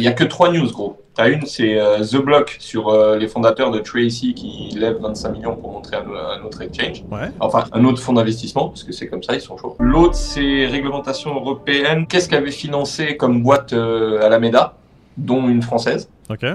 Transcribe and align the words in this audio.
Il 0.00 0.04
y 0.04 0.08
a 0.08 0.12
que 0.12 0.22
trois 0.22 0.52
news, 0.52 0.70
gros. 0.70 0.96
T'as 1.16 1.28
une, 1.28 1.44
c'est 1.44 1.76
euh, 1.76 2.04
The 2.04 2.18
Block 2.18 2.54
sur 2.60 2.86
euh, 2.88 3.16
les 3.18 3.26
fondateurs 3.26 3.72
de 3.72 3.80
Tracy 3.80 4.32
qui 4.32 4.68
lèvent 4.78 5.00
25 5.00 5.30
millions 5.30 5.56
pour 5.56 5.72
montrer 5.72 5.96
un, 5.96 6.04
un 6.40 6.44
autre 6.44 6.62
exchange. 6.62 7.02
Ouais. 7.10 7.32
Enfin, 7.40 7.64
un 7.72 7.84
autre 7.84 8.00
fonds 8.00 8.12
d'investissement, 8.12 8.68
parce 8.68 8.84
que 8.84 8.92
c'est 8.92 9.08
comme 9.08 9.24
ça, 9.24 9.34
ils 9.34 9.40
sont 9.40 9.56
chauds. 9.56 9.74
L'autre, 9.80 10.14
c'est 10.14 10.66
réglementation 10.66 11.34
européenne. 11.34 12.06
Qu'est-ce 12.06 12.28
qu'avait 12.28 12.52
financé 12.52 13.16
comme 13.16 13.42
boîte 13.42 13.72
euh, 13.72 14.22
Alameda, 14.22 14.74
dont 15.16 15.48
une 15.48 15.62
française? 15.62 16.08
Ok. 16.30 16.46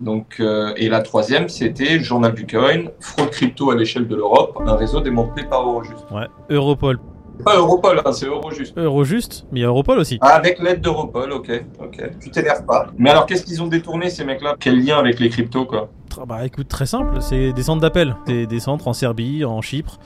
donc, 0.00 0.42
et 0.76 0.90
la 0.90 1.00
troisième, 1.00 1.48
c'était 1.48 2.00
Journal 2.00 2.34
du 2.34 2.46
Coin, 2.46 2.90
fraude 3.00 3.30
crypto 3.30 3.70
à 3.70 3.76
l'échelle 3.76 4.06
de 4.06 4.14
l'Europe, 4.14 4.60
un 4.66 4.76
réseau 4.76 5.00
démantelé 5.00 5.46
par 5.46 5.62
Eurojust. 5.62 6.04
Ouais. 6.10 6.26
Europol. 6.50 7.00
Pas 7.44 7.56
Europol, 7.56 8.00
hein, 8.04 8.12
c'est 8.12 8.26
Eurojust. 8.26 8.76
Eurojust, 8.76 9.46
mais 9.52 9.60
il 9.60 9.62
y 9.62 9.64
a 9.64 9.68
Europol 9.68 9.98
aussi. 9.98 10.18
Ah, 10.20 10.34
avec 10.34 10.58
l'aide 10.58 10.80
d'Europol, 10.80 11.32
ok, 11.32 11.64
ok. 11.80 12.10
Tu 12.20 12.30
t'énerves 12.30 12.64
pas. 12.66 12.88
Mais 12.98 13.10
alors, 13.10 13.26
qu'est-ce 13.26 13.44
qu'ils 13.44 13.62
ont 13.62 13.68
détourné 13.68 14.10
ces 14.10 14.24
mecs-là? 14.24 14.56
Quel 14.58 14.84
lien 14.84 14.98
avec 14.98 15.20
les 15.20 15.28
cryptos, 15.28 15.64
quoi? 15.64 15.88
Bah 16.26 16.44
écoute, 16.44 16.66
très 16.66 16.86
simple, 16.86 17.18
c'est 17.20 17.52
des 17.52 17.62
centres 17.62 17.80
d'appel. 17.80 18.16
Des 18.26 18.60
centres 18.60 18.88
en 18.88 18.92
Serbie, 18.92 19.44
en 19.44 19.60
Chypre, 19.60 19.98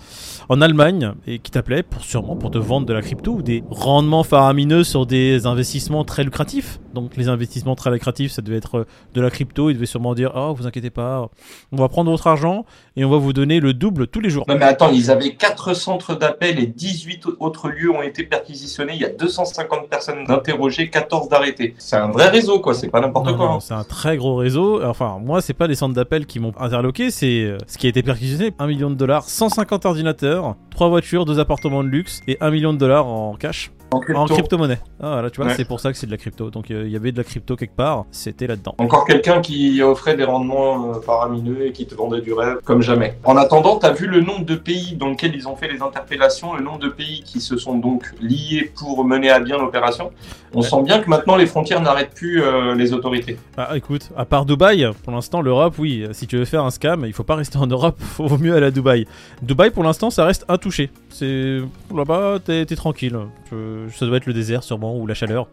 en 0.53 0.61
Allemagne, 0.61 1.13
et 1.27 1.39
qui 1.39 1.51
t'appelaient 1.51 1.83
pour, 1.83 2.05
sûrement 2.05 2.37
pour 2.37 2.51
te 2.51 2.59
vendre 2.59 2.87
de 2.87 2.93
la 2.93 3.01
crypto 3.01 3.33
ou 3.33 3.43
des 3.43 3.65
rendements 3.71 4.23
faramineux 4.23 4.85
sur 4.85 5.07
des 5.07 5.47
investissements 5.47 6.05
très 6.05 6.25
lucratifs. 6.25 6.79
Donc 6.93 7.17
les 7.17 7.29
investissements 7.29 7.75
très 7.75 7.91
lucratifs, 7.91 8.33
ça 8.33 8.43
devait 8.43 8.59
être 8.59 8.81
euh, 8.81 8.87
de 9.15 9.23
la 9.23 9.31
crypto. 9.31 9.71
Ils 9.71 9.75
devaient 9.75 9.87
sûrement 9.87 10.15
dire 10.15 10.33
Oh, 10.35 10.53
vous 10.55 10.67
inquiétez 10.67 10.91
pas, 10.91 11.31
on 11.73 11.77
va 11.77 11.89
prendre 11.89 12.11
votre 12.11 12.27
argent 12.27 12.67
et 12.97 13.05
on 13.07 13.09
va 13.09 13.17
vous 13.17 13.33
donner 13.33 13.61
le 13.61 13.73
double 13.73 14.09
tous 14.09 14.21
les 14.21 14.29
jours. 14.29 14.45
Non, 14.47 14.57
mais 14.59 14.67
attends, 14.67 14.91
ils 14.91 15.11
avaient 15.11 15.35
4 15.35 15.75
centres 15.75 16.15
d'appel 16.15 16.59
et 16.59 16.67
18 16.67 17.29
autres 17.41 17.71
lieux 17.71 17.91
ont 17.91 18.03
été 18.03 18.23
perquisitionnés. 18.23 18.93
Il 18.95 19.01
y 19.01 19.07
a 19.07 19.09
250 19.09 19.89
personnes 19.89 20.27
interrogées, 20.29 20.91
14 20.91 21.31
d'arrêtés. 21.31 21.75
C'est 21.79 21.97
un 21.97 22.11
vrai 22.11 22.29
réseau, 22.29 22.61
quoi, 22.61 22.75
c'est 22.75 22.89
pas 22.89 23.01
n'importe 23.01 23.35
quoi. 23.37 23.47
non, 23.47 23.53
hein. 23.55 23.61
c'est 23.61 23.73
un 23.73 23.85
très 23.85 24.19
gros 24.19 24.37
réseau. 24.37 24.85
Enfin, 24.85 25.19
moi, 25.19 25.41
c'est 25.41 25.55
pas 25.55 25.67
les 25.67 25.77
centres 25.77 25.95
d'appel 25.95 26.27
qui 26.27 26.41
m'ont 26.41 26.53
interloqué, 26.61 27.11
c'est 27.11 27.41
euh, 27.41 27.57
ce 27.67 27.79
qui 27.79 27.87
a 27.87 27.89
été 27.89 28.03
perquisitionné 28.03 28.53
1 28.59 28.67
million 28.67 28.91
de 28.91 28.97
dollars, 28.97 29.31
150 29.31 29.87
ordinateurs, 29.87 30.42
3 30.71 30.89
voitures, 30.89 31.25
2 31.25 31.39
appartements 31.39 31.85
de 31.85 31.89
luxe 31.89 32.23
et 32.27 32.37
1 32.41 32.51
million 32.51 32.73
de 32.73 32.79
dollars 32.79 33.07
en 33.07 33.35
cash, 33.35 33.71
En 33.93 34.01
crypto. 34.01 34.21
en 34.21 34.27
crypto-monnaie. 34.27 34.79
Ah, 35.01 35.13
voilà, 35.13 35.31
tu 35.31 35.37
vois, 35.41 35.47
Ouais. 35.51 35.55
c'est 35.57 35.65
pour 35.65 35.81
ça 35.81 35.93
que 35.93 35.99
c'est 35.99 36.07
de 36.07 36.11
la 36.11 36.17
crypto. 36.17 36.51
Donc, 36.51 36.71
euh, 36.71 36.85
il 36.87 36.93
y 36.93 36.97
avait 36.97 37.13
de 37.13 37.17
la 37.19 37.25
crypto 37.25 37.57
quelque 37.57 37.77
part, 37.77 38.05
c'était 38.11 38.47
là-dedans. 38.47 38.75
Encore 38.79 39.05
quelqu'un 39.05 39.41
qui 39.41 39.83
offrait 39.83 40.17
des 40.17 40.25
rendements 40.25 40.91
euh, 40.97 41.01
faramineux 41.01 41.67
et 41.67 41.73
qui 41.73 41.87
te 41.87 41.95
vendait 41.95 42.21
du 42.21 42.33
rêve 42.33 42.57
comme 42.65 42.83
jamais. 42.83 43.17
En 43.25 43.37
attendant, 43.37 43.79
tu 43.79 43.87
as 43.87 43.93
vu 43.93 44.07
le 44.07 44.21
nombre 44.21 44.45
de 44.45 44.55
pays 44.57 44.97
dans 44.97 45.09
lesquels 45.11 45.35
ils 45.35 45.47
ont 45.49 45.57
fait 45.57 45.69
les 45.69 45.83
interpellations, 45.83 46.55
le 46.55 46.63
nombre 46.63 46.79
de 46.79 46.89
pays 46.89 47.23
qui 47.25 47.41
se 47.41 47.57
sont 47.57 47.77
donc 47.79 48.13
liés 48.21 48.71
pour 48.79 49.05
mener 49.05 49.31
à 49.31 49.41
bien 49.41 49.59
l'opération. 49.59 50.11
On 50.55 50.61
Ouais. 50.61 50.67
sent 50.69 50.83
bien 50.83 50.99
que 51.01 51.09
maintenant 51.09 51.37
les 51.37 51.47
frontières 51.47 51.81
n'arrêtent 51.81 52.15
plus 52.15 52.43
euh, 52.43 52.75
les 52.75 52.93
autorités. 52.93 53.39
Ah, 53.57 53.71
écoute, 53.77 54.11
à 54.17 54.25
part 54.25 54.45
Dubaï, 54.45 54.87
pour 55.03 55.13
l'instant, 55.13 55.41
l'Europe, 55.41 55.75
oui, 55.79 56.07
si 56.13 56.27
tu 56.27 56.37
veux 56.37 56.45
faire 56.45 56.65
un 56.65 56.71
scam, 56.71 57.05
il 57.07 57.13
faut 57.13 57.23
pas 57.25 57.37
rester 57.37 57.57
en 57.59 57.67
Europe, 57.67 57.99
vaut 58.19 58.37
mieux 58.39 58.55
aller 58.55 58.67
à 58.67 58.71
Dubaï. 58.71 59.07
Dubaï, 59.41 59.71
pour 59.71 59.83
l'instant, 59.83 60.11
ça 60.11 60.25
reste 60.27 60.45
intouché. 60.49 60.91
C'est 61.13 61.61
là-bas, 61.95 62.39
t'es 62.45 62.65
tranquille. 62.67 63.17
Je- 63.51 63.89
Ça 63.95 64.07
doit 64.07 64.17
être 64.17 64.27
le 64.27 64.33
désert, 64.33 64.63
sûrement, 64.63 64.97
ou 64.97 65.07
la 65.07 65.15
chaleur. 65.15 65.47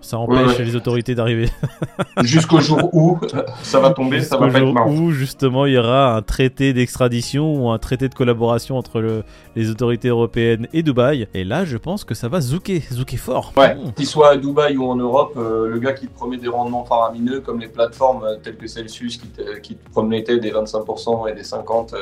Ça 0.00 0.16
empêche 0.16 0.56
ouais. 0.58 0.64
les 0.64 0.76
autorités 0.76 1.16
d'arriver. 1.16 1.48
Jusqu'au 2.22 2.60
jour 2.60 2.78
où 2.94 3.18
ça 3.62 3.80
va 3.80 3.90
tomber, 3.90 4.20
ça 4.20 4.36
va 4.36 4.46
pas 4.46 4.52
être 4.58 4.64
jour 4.66 4.72
marrant. 4.72 4.92
où 4.92 5.10
justement 5.10 5.66
il 5.66 5.72
y 5.72 5.76
aura 5.78 6.14
un 6.14 6.22
traité 6.22 6.72
d'extradition 6.72 7.52
ou 7.56 7.68
un 7.70 7.78
traité 7.78 8.08
de 8.08 8.14
collaboration 8.14 8.76
entre 8.78 9.00
le- 9.00 9.24
les 9.56 9.70
autorités 9.70 10.06
européennes 10.06 10.68
et 10.72 10.84
Dubaï. 10.84 11.26
Et 11.34 11.42
là, 11.42 11.64
je 11.64 11.76
pense 11.76 12.04
que 12.04 12.14
ça 12.14 12.28
va 12.28 12.40
zouker, 12.40 12.80
zouker 12.92 13.16
fort. 13.16 13.52
Ouais, 13.56 13.74
Mmh. 13.74 13.92
qu'il 13.94 14.06
soit 14.06 14.30
à 14.30 14.36
Dubaï 14.36 14.76
ou 14.76 14.84
en 14.88 14.94
Europe, 14.94 15.32
euh, 15.36 15.66
le 15.68 15.78
gars 15.80 15.94
qui 15.94 16.06
te 16.06 16.14
promet 16.14 16.36
des 16.36 16.46
rendements 16.48 16.84
faramineux, 16.84 17.40
comme 17.40 17.58
les 17.58 17.66
plateformes 17.68 18.22
euh, 18.22 18.36
telles 18.40 18.56
que 18.56 18.68
Celsius 18.68 19.16
qui 19.16 19.26
te, 19.26 19.58
qui 19.58 19.74
te 19.74 19.90
promettaient 19.90 20.38
des 20.38 20.52
25% 20.52 21.26
et 21.28 21.34
des 21.34 21.42
50% 21.42 21.94
euh, 21.94 21.98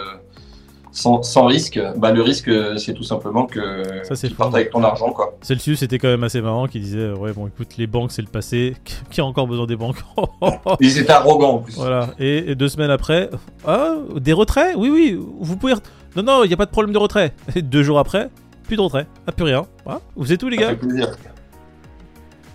sans, 0.97 1.23
sans 1.23 1.45
risque, 1.45 1.79
bah, 1.99 2.11
le 2.11 2.23
risque, 2.23 2.51
c'est 2.79 2.95
tout 2.95 3.03
simplement 3.03 3.45
que 3.45 3.83
tu 4.27 4.34
partes 4.34 4.55
avec 4.55 4.71
ton 4.71 4.83
argent. 4.83 5.11
Quoi. 5.11 5.37
Celsius 5.43 5.83
était 5.83 5.99
quand 5.99 6.09
même 6.09 6.25
assez 6.25 6.41
marrant 6.41 6.67
qui 6.67 6.81
disait 6.81 7.11
ouais 7.12 7.33
bon 7.33 7.47
écoute 7.47 7.77
les 7.77 7.87
banques 7.87 8.12
c'est 8.12 8.23
le 8.23 8.29
passé 8.29 8.75
qui 9.11 9.21
a 9.21 9.25
encore 9.25 9.47
besoin 9.47 9.67
des 9.67 9.77
banques? 9.77 9.99
Ils 10.81 10.99
étaient 10.99 11.12
arrogants 11.12 11.56
en 11.56 11.59
plus. 11.59 11.75
voilà 11.77 12.09
et, 12.19 12.51
et 12.51 12.55
deux 12.55 12.69
semaines 12.69 12.91
après 12.91 13.29
ah 13.67 13.97
des 14.17 14.33
retraits? 14.33 14.75
Oui 14.77 14.89
oui 14.89 15.19
vous 15.41 15.56
pouvez 15.56 15.75
non 16.17 16.23
non 16.23 16.45
il 16.45 16.51
y 16.51 16.55
a 16.55 16.56
pas 16.56 16.65
de 16.65 16.71
problème 16.71 16.95
de 16.95 16.99
retrait 16.99 17.35
et 17.55 17.61
deux 17.61 17.83
jours 17.83 17.99
après 17.99 18.31
plus 18.65 18.77
de 18.77 18.81
retrait 18.81 19.06
ah 19.27 19.33
plus 19.33 19.45
rien 19.45 19.67
ah, 19.87 20.01
vous 20.17 20.33
êtes 20.33 20.43
où 20.43 20.49
les 20.49 20.56
gars? 20.56 20.77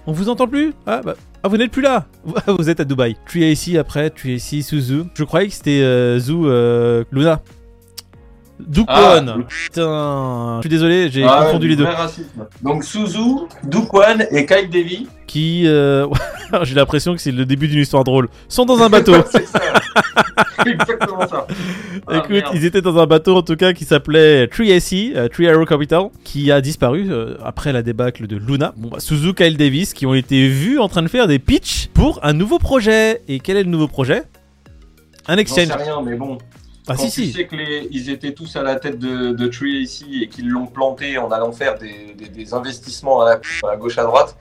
On 0.07 0.13
vous 0.13 0.29
entend 0.29 0.47
plus? 0.47 0.73
Ah, 0.87 1.01
bah, 1.05 1.13
ah, 1.43 1.47
vous 1.47 1.57
n'êtes 1.57 1.69
plus 1.71 1.83
là 1.83 2.07
Vous 2.47 2.71
êtes 2.71 2.79
à 2.79 2.85
Dubaï. 2.85 3.15
Tu 3.27 3.43
es 3.43 3.51
ici 3.51 3.77
après, 3.77 4.09
tu 4.09 4.31
es 4.31 4.35
ici 4.35 4.63
sous 4.63 4.79
Zoo. 4.79 5.05
Je 5.13 5.23
croyais 5.23 5.47
que 5.47 5.53
c'était 5.53 5.83
euh, 5.83 6.17
Zoo 6.17 6.47
euh, 6.47 7.03
Luna. 7.11 7.39
Dukwon 8.67 8.85
Ah, 9.27 9.37
Putain 9.47 10.55
Je 10.57 10.61
suis 10.61 10.69
désolé, 10.69 11.09
j'ai 11.11 11.23
Ah, 11.23 11.43
confondu 11.45 11.67
les 11.67 11.75
deux. 11.75 11.83
racisme. 11.85 12.45
Donc 12.61 12.83
Suzu, 12.83 13.47
Dukwan 13.63 14.25
et 14.31 14.45
Kyle 14.45 14.69
Davy. 14.69 15.07
Qui... 15.27 15.63
euh, 15.65 16.07
j'ai 16.63 16.75
l'impression 16.75 17.13
que 17.15 17.21
c'est 17.21 17.31
le 17.31 17.45
début 17.45 17.67
d'une 17.67 17.79
histoire 17.79 18.03
drôle. 18.03 18.27
Sont 18.49 18.65
dans 18.65 18.81
un 18.81 18.89
bateau. 18.89 19.13
c'est 19.31 19.45
ça. 19.47 19.59
Exactement 20.65 21.27
ça. 21.27 21.47
Ah, 22.07 22.17
Écoute, 22.17 22.29
merde. 22.31 22.51
ils 22.53 22.65
étaient 22.65 22.81
dans 22.81 22.97
un 22.97 23.05
bateau 23.07 23.35
en 23.37 23.41
tout 23.41 23.55
cas 23.55 23.73
qui 23.73 23.85
s'appelait 23.85 24.47
Tree 24.47 24.71
AC, 24.73 25.15
euh, 25.15 25.27
Tree 25.29 25.47
Arrow 25.47 25.65
Capital, 25.65 26.09
qui 26.23 26.51
a 26.51 26.59
disparu 26.61 27.07
euh, 27.09 27.35
après 27.43 27.71
la 27.71 27.81
débâcle 27.81 28.27
de 28.27 28.35
Luna. 28.35 28.73
Bon, 28.77 28.89
bah, 28.89 28.99
Suzu, 28.99 29.33
Kyle 29.33 29.57
Davis, 29.57 29.93
qui 29.93 30.05
ont 30.05 30.13
été 30.13 30.47
vus 30.47 30.79
en 30.79 30.89
train 30.89 31.01
de 31.01 31.07
faire 31.07 31.27
des 31.27 31.39
pitchs 31.39 31.87
pour 31.93 32.19
un 32.23 32.33
nouveau 32.33 32.59
projet. 32.59 33.21
Et 33.27 33.39
quel 33.39 33.57
est 33.57 33.63
le 33.63 33.69
nouveau 33.69 33.87
projet? 33.87 34.23
Un 35.27 35.37
exchange. 35.37 35.69
rien, 35.71 36.01
mais 36.03 36.15
bon. 36.15 36.37
Ah 36.87 36.95
Quand 36.95 37.03
si 37.03 37.11
tu 37.11 37.25
si. 37.27 37.31
sais 37.33 37.45
que 37.45 37.55
les, 37.55 37.87
ils 37.91 38.09
étaient 38.09 38.33
tous 38.33 38.55
à 38.55 38.63
la 38.63 38.75
tête 38.75 38.97
de, 38.97 39.31
de 39.33 39.47
Tree 39.47 39.81
ici 39.81 40.21
et 40.23 40.27
qu'ils 40.27 40.49
l'ont 40.49 40.65
planté 40.67 41.17
en 41.17 41.29
allant 41.31 41.51
faire 41.51 41.77
des, 41.77 42.13
des- 42.17 42.29
des 42.29 42.53
investissements 42.53 43.21
à, 43.21 43.25
la, 43.63 43.69
à 43.71 43.75
gauche 43.77 43.97
à 43.99 44.03
droite, 44.03 44.35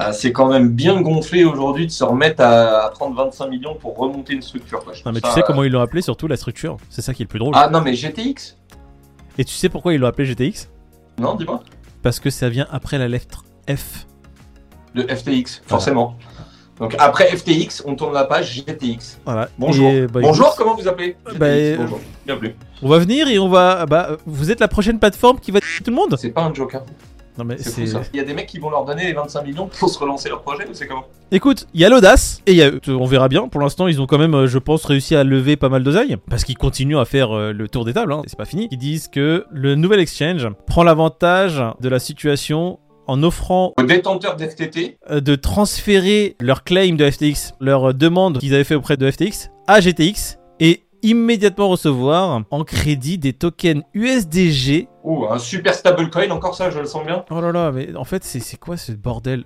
euh, 0.00 0.10
c'est 0.12 0.32
quand 0.32 0.48
même 0.48 0.70
bien 0.70 1.02
gonflé 1.02 1.44
aujourd'hui 1.44 1.86
de 1.86 1.90
se 1.92 2.02
remettre 2.02 2.42
à, 2.42 2.86
à 2.86 2.88
prendre 2.90 3.14
25 3.14 3.46
millions 3.48 3.74
pour 3.74 3.96
remonter 3.98 4.32
une 4.32 4.40
structure. 4.40 4.82
Quoi. 4.82 4.94
Non 5.04 5.12
mais 5.12 5.20
tu 5.20 5.30
sais 5.30 5.40
euh, 5.40 5.42
comment 5.46 5.64
ils 5.64 5.70
l'ont 5.72 5.82
appelé 5.82 6.00
surtout 6.00 6.26
la 6.28 6.36
structure? 6.38 6.78
C'est 6.88 7.02
ça 7.02 7.12
qui 7.12 7.22
est 7.22 7.26
le 7.26 7.28
plus 7.28 7.38
drôle. 7.38 7.52
Ah 7.56 7.68
non, 7.68 7.82
mais 7.82 7.92
GTX 7.94 8.56
Et 9.36 9.44
tu 9.44 9.52
sais 9.52 9.68
pourquoi 9.68 9.92
ils 9.92 9.98
l'ont 10.00 10.08
appelé 10.08 10.24
GTX 10.26 10.70
Non, 11.18 11.34
dis-moi. 11.34 11.62
Parce 12.02 12.20
que 12.20 12.30
ça 12.30 12.48
vient 12.48 12.66
après 12.70 12.96
la 12.96 13.06
lettre 13.08 13.44
F. 13.68 14.06
De 14.94 15.02
FTX, 15.02 15.62
forcément. 15.66 16.16
Donc 16.78 16.94
après 16.98 17.26
FTX, 17.36 17.82
on 17.86 17.94
tourne 17.94 18.14
la 18.14 18.24
page 18.24 18.54
GTX. 18.54 19.20
Voilà. 19.24 19.48
Bonjour. 19.58 19.90
Et, 19.90 20.06
bah, 20.06 20.20
Bonjour, 20.22 20.46
écoute, 20.46 20.58
comment 20.58 20.74
vous 20.74 20.88
appelez 20.88 21.16
Bah, 21.36 21.48
GTX, 21.48 21.72
euh, 21.72 21.76
bonjour. 21.78 22.00
Bienvenue. 22.26 22.54
On 22.82 22.88
va 22.88 22.98
venir 22.98 23.28
et 23.28 23.38
on 23.38 23.48
va. 23.48 23.86
Bah, 23.86 24.16
vous 24.26 24.50
êtes 24.50 24.60
la 24.60 24.68
prochaine 24.68 24.98
plateforme 24.98 25.38
qui 25.38 25.50
va 25.50 25.60
tout 25.60 25.66
le 25.86 25.92
monde? 25.92 26.16
C'est 26.18 26.30
pas 26.30 26.42
un 26.42 26.52
joker. 26.52 26.82
Non 27.38 27.44
mais 27.44 27.56
C'est. 27.58 27.84
Il 28.12 28.16
y 28.18 28.20
a 28.20 28.24
des 28.24 28.34
mecs 28.34 28.46
qui 28.46 28.58
vont 28.58 28.68
leur 28.68 28.84
donner 28.84 29.04
les 29.06 29.14
25 29.14 29.42
millions 29.42 29.66
pour 29.66 29.88
se 29.88 29.98
relancer 29.98 30.28
leur 30.28 30.42
projet 30.42 30.68
ou 30.68 30.74
c'est 30.74 30.86
comment? 30.86 31.04
Écoute, 31.30 31.66
il 31.72 31.80
y 31.80 31.84
a 31.84 31.88
l'audace 31.88 32.42
et 32.46 32.52
il 32.52 32.58
y 32.58 32.62
a. 32.62 32.70
On 32.88 33.06
verra 33.06 33.28
bien. 33.28 33.48
Pour 33.48 33.60
l'instant, 33.60 33.86
ils 33.86 34.02
ont 34.02 34.06
quand 34.06 34.18
même, 34.18 34.34
euh, 34.34 34.46
je 34.46 34.58
pense, 34.58 34.84
réussi 34.84 35.16
à 35.16 35.24
lever 35.24 35.56
pas 35.56 35.70
mal 35.70 35.82
d'oseille 35.82 36.18
parce 36.28 36.44
qu'ils 36.44 36.58
continuent 36.58 36.98
à 36.98 37.06
faire 37.06 37.32
euh, 37.32 37.52
le 37.52 37.68
tour 37.68 37.86
des 37.86 37.94
tables. 37.94 38.12
Hein. 38.12 38.22
C'est 38.26 38.36
pas 38.36 38.44
fini. 38.44 38.68
Ils 38.70 38.78
disent 38.78 39.08
que 39.08 39.46
le 39.50 39.76
nouvel 39.76 40.00
exchange 40.00 40.46
prend 40.66 40.82
l'avantage 40.82 41.62
de 41.80 41.88
la 41.88 41.98
situation 41.98 42.78
en 43.06 43.22
offrant 43.22 43.72
Aux 43.78 43.82
détenteurs 43.82 44.36
d'FTT, 44.36 44.98
euh, 45.10 45.20
de 45.20 45.34
transférer 45.34 46.36
leur 46.40 46.64
claim 46.64 46.94
de 46.96 47.10
FTX, 47.10 47.54
leur 47.60 47.94
demande 47.94 48.38
qu'ils 48.38 48.54
avaient 48.54 48.64
fait 48.64 48.74
auprès 48.74 48.96
de 48.96 49.10
FTX 49.10 49.50
à 49.66 49.80
GTX 49.80 50.38
et 50.60 50.82
immédiatement 51.02 51.68
recevoir 51.68 52.42
en 52.50 52.64
crédit 52.64 53.18
des 53.18 53.32
tokens 53.32 53.82
USDG. 53.94 54.88
ou 55.02 55.26
un 55.26 55.38
super 55.38 55.74
stablecoin, 55.74 56.30
encore 56.30 56.54
ça, 56.54 56.70
je 56.70 56.78
le 56.78 56.86
sens 56.86 57.04
bien. 57.04 57.24
Oh 57.30 57.40
là 57.40 57.50
là, 57.50 57.72
mais 57.72 57.94
en 57.96 58.04
fait, 58.04 58.22
c'est 58.22 58.38
c'est 58.40 58.56
quoi 58.56 58.76
ce 58.76 58.92
bordel? 58.92 59.44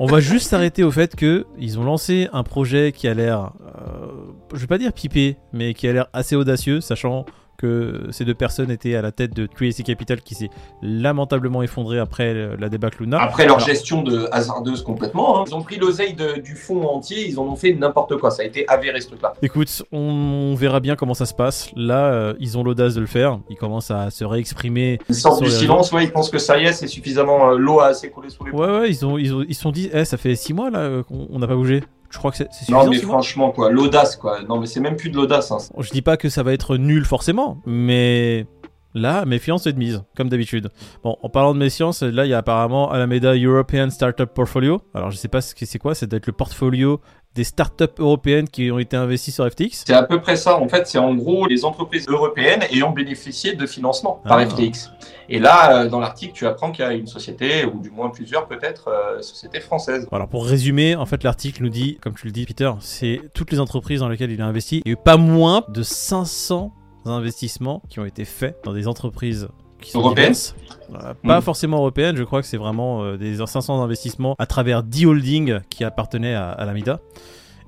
On 0.00 0.06
va 0.06 0.18
juste 0.18 0.48
s'arrêter 0.48 0.82
au 0.82 0.90
fait 0.90 1.14
que 1.14 1.46
ils 1.58 1.78
ont 1.78 1.84
lancé 1.84 2.28
un 2.32 2.42
projet 2.42 2.90
qui 2.90 3.06
a 3.06 3.14
l'air, 3.14 3.52
euh, 3.64 4.06
je 4.52 4.58
vais 4.58 4.66
pas 4.66 4.78
dire 4.78 4.92
pipé, 4.92 5.36
mais 5.52 5.72
qui 5.72 5.86
a 5.86 5.92
l'air 5.92 6.06
assez 6.12 6.34
audacieux, 6.34 6.80
sachant 6.80 7.26
que 7.64 8.08
ces 8.10 8.24
deux 8.24 8.34
personnes 8.34 8.70
étaient 8.70 8.94
à 8.94 9.02
la 9.02 9.10
tête 9.10 9.34
de 9.34 9.46
3AC 9.46 9.82
Capital 9.82 10.20
qui 10.20 10.34
s'est 10.34 10.50
lamentablement 10.82 11.62
effondré 11.62 11.98
après 11.98 12.34
euh, 12.34 12.56
la 12.58 12.68
débâcle 12.68 13.02
Luna. 13.02 13.20
Après 13.20 13.46
leur 13.46 13.56
Alors, 13.56 13.66
gestion 13.66 14.02
de 14.02 14.28
hasardeuse 14.32 14.82
complètement, 14.82 15.40
hein. 15.40 15.44
ils 15.46 15.54
ont 15.54 15.62
pris 15.62 15.76
l'oseille 15.76 16.14
du 16.14 16.56
fonds 16.56 16.86
entier, 16.86 17.26
ils 17.26 17.38
en 17.38 17.44
ont 17.44 17.56
fait 17.56 17.72
n'importe 17.72 18.18
quoi. 18.18 18.30
Ça 18.30 18.42
a 18.42 18.44
été 18.44 18.68
avéré 18.68 19.00
ce 19.00 19.08
truc-là. 19.08 19.32
Écoute, 19.42 19.82
on 19.92 20.54
verra 20.54 20.80
bien 20.80 20.94
comment 20.94 21.14
ça 21.14 21.26
se 21.26 21.34
passe. 21.34 21.70
Là, 21.74 22.12
euh, 22.12 22.34
ils 22.38 22.58
ont 22.58 22.64
l'audace 22.64 22.94
de 22.94 23.00
le 23.00 23.06
faire. 23.06 23.38
Ils 23.48 23.56
commencent 23.56 23.90
à 23.90 24.10
se 24.10 24.24
réexprimer. 24.24 24.98
Ils 25.08 25.14
sortent 25.14 25.42
du 25.42 25.50
silence, 25.50 25.92
ouais, 25.92 26.04
ils 26.04 26.12
pensent 26.12 26.30
que 26.30 26.38
ça 26.38 26.58
y 26.58 26.64
est, 26.64 26.72
c'est 26.72 26.86
suffisamment 26.86 27.50
euh, 27.50 27.56
l'eau 27.56 27.80
a 27.80 27.86
assez 27.86 28.10
coulé 28.10 28.28
sous 28.28 28.44
les. 28.44 28.52
Ouais, 28.52 28.66
ouais, 28.66 28.90
ils 28.90 29.06
ont, 29.06 29.16
ils 29.16 29.34
ont, 29.34 29.44
ils 29.46 29.54
se 29.54 29.62
sont 29.62 29.72
dit, 29.72 29.90
eh, 29.92 30.04
ça 30.04 30.16
fait 30.16 30.34
6 30.34 30.52
mois 30.52 30.70
là 30.70 30.80
euh, 30.80 31.02
qu'on 31.02 31.26
on 31.30 31.38
n'a 31.38 31.46
pas 31.46 31.54
bougé. 31.56 31.82
Je 32.14 32.18
crois 32.20 32.30
que 32.30 32.36
c'est 32.36 32.52
suffisant. 32.52 32.84
Non 32.84 32.90
mais 32.90 32.98
franchement 32.98 33.50
quoi, 33.50 33.70
l'audace 33.70 34.14
quoi. 34.14 34.40
Non 34.42 34.60
mais 34.60 34.66
c'est 34.66 34.78
même 34.78 34.94
plus 34.94 35.10
de 35.10 35.16
l'audace. 35.16 35.50
Hein. 35.50 35.58
Je 35.76 35.90
dis 35.90 36.00
pas 36.00 36.16
que 36.16 36.28
ça 36.28 36.44
va 36.44 36.52
être 36.52 36.76
nul 36.76 37.04
forcément, 37.04 37.58
mais 37.66 38.46
Là, 38.94 39.24
méfiance 39.24 39.66
est 39.66 39.72
de 39.72 39.78
mise, 39.78 40.02
comme 40.16 40.28
d'habitude. 40.28 40.70
Bon, 41.02 41.16
en 41.20 41.28
parlant 41.28 41.52
de 41.52 41.58
méfiance, 41.58 42.02
là, 42.02 42.24
il 42.26 42.28
y 42.28 42.34
a 42.34 42.38
apparemment 42.38 42.90
Alameda 42.92 43.34
European 43.34 43.90
Startup 43.90 44.26
Portfolio. 44.32 44.82
Alors, 44.94 45.10
je 45.10 45.16
sais 45.16 45.28
pas 45.28 45.40
ce 45.40 45.54
que 45.54 45.66
c'est 45.66 45.80
quoi, 45.80 45.94
c'est 45.96 46.06
d'être 46.06 46.26
le 46.26 46.32
portfolio 46.32 47.00
des 47.34 47.42
startups 47.42 47.86
européennes 47.98 48.48
qui 48.48 48.70
ont 48.70 48.78
été 48.78 48.96
investies 48.96 49.32
sur 49.32 49.44
FTX. 49.50 49.82
C'est 49.86 49.92
à 49.92 50.04
peu 50.04 50.20
près 50.20 50.36
ça. 50.36 50.56
En 50.56 50.68
fait, 50.68 50.86
c'est 50.86 50.98
en 50.98 51.12
gros 51.16 51.48
les 51.48 51.64
entreprises 51.64 52.06
européennes 52.08 52.60
ayant 52.70 52.92
bénéficié 52.92 53.54
de 53.54 53.66
financement 53.66 54.22
par 54.24 54.38
Ah. 54.38 54.46
FTX. 54.46 54.90
Et 55.28 55.40
là, 55.40 55.80
euh, 55.82 55.88
dans 55.88 55.98
l'article, 55.98 56.32
tu 56.32 56.46
apprends 56.46 56.70
qu'il 56.70 56.84
y 56.84 56.88
a 56.88 56.92
une 56.92 57.08
société, 57.08 57.64
ou 57.64 57.80
du 57.80 57.90
moins 57.90 58.10
plusieurs 58.10 58.46
peut-être, 58.46 58.86
euh, 58.86 59.20
sociétés 59.20 59.58
françaises. 59.58 60.06
Alors 60.12 60.28
pour 60.28 60.46
résumer, 60.46 60.94
en 60.94 61.06
fait 61.06 61.24
l'article 61.24 61.64
nous 61.64 61.70
dit, 61.70 61.98
comme 62.00 62.14
tu 62.14 62.26
le 62.26 62.32
dis 62.32 62.44
Peter, 62.46 62.70
c'est 62.78 63.20
toutes 63.34 63.50
les 63.50 63.58
entreprises 63.58 63.98
dans 63.98 64.08
lesquelles 64.08 64.30
il 64.30 64.40
a 64.40 64.46
investi. 64.46 64.82
Il 64.84 64.88
y 64.88 64.92
a 64.92 64.92
eu 64.92 64.96
pas 65.02 65.16
moins 65.16 65.64
de 65.68 65.82
500 65.82 66.72
investissements 67.10 67.82
qui 67.88 68.00
ont 68.00 68.04
été 68.04 68.24
faits 68.24 68.58
dans 68.64 68.72
des 68.72 68.88
entreprises 68.88 69.48
qui 69.80 69.90
sont 69.90 70.00
Européennes 70.00 70.32
diverses. 70.32 70.54
Euh, 70.94 71.14
pas 71.26 71.40
forcément 71.40 71.78
européennes, 71.78 72.16
je 72.16 72.24
crois 72.24 72.40
que 72.40 72.46
c'est 72.46 72.56
vraiment 72.56 73.02
euh, 73.02 73.16
des 73.16 73.36
500 73.44 73.82
investissements 73.82 74.34
à 74.38 74.46
travers 74.46 74.82
10 74.82 75.06
holdings 75.06 75.60
qui 75.70 75.84
appartenaient 75.84 76.34
à, 76.34 76.50
à 76.50 76.64
l'Amida. 76.64 77.00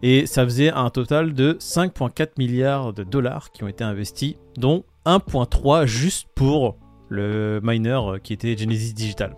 Et 0.03 0.27
ça 0.27 0.45
faisait 0.45 0.71
un 0.71 0.91
total 0.91 1.33
de 1.35 1.57
5,4 1.61 2.33
milliards 2.39 2.93
de 2.93 3.03
dollars 3.03 3.51
qui 3.51 3.65
ont 3.65 3.69
été 3.69 3.83
investis, 3.83 4.35
dont 4.57 4.85
1,3 5.07 5.87
juste 5.87 6.29
pour 6.35 6.77
le 7.09 7.61
miner 7.63 8.01
qui 8.23 8.33
était 8.33 8.57
Genesis 8.57 8.93
Digital. 8.93 9.35